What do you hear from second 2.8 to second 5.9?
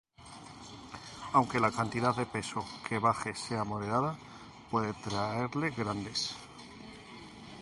que baje sea moderada puede traerle